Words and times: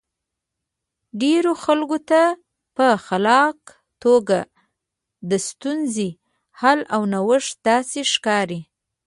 ډېرو 1.21 1.51
خلکو 1.63 1.97
ته 2.09 2.21
په 2.77 2.87
خلاقه 3.05 3.69
توګه 4.03 4.39
د 5.29 5.31
ستونزې 5.47 6.09
حل 6.61 6.79
او 6.95 7.01
نوښت 7.13 7.53
داسې 7.69 7.99
ښکاري. 8.13 8.61